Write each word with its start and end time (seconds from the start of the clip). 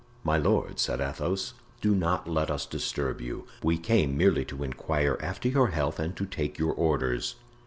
"My 0.23 0.35
lord," 0.35 0.79
said 0.79 0.99
Athos, 0.99 1.53
"do 1.79 1.93
not 1.93 2.27
let 2.27 2.49
us 2.49 2.65
disturb 2.65 3.21
you. 3.21 3.45
We 3.61 3.77
came 3.77 4.17
merely 4.17 4.43
to 4.45 4.63
inquire 4.63 5.15
after 5.21 5.47
your 5.47 5.67
health 5.67 5.99
and 5.99 6.17
to 6.17 6.25
take 6.25 6.57
your 6.57 6.73
orders." 6.73 7.35